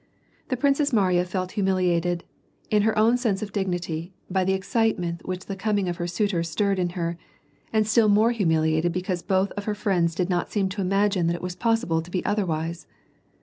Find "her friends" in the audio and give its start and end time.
9.65-10.15